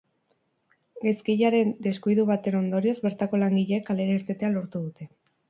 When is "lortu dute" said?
4.59-5.11